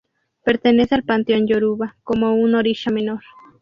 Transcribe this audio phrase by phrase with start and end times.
[0.43, 3.21] Pertenece al panteón yoruba, como un Orisha Menor.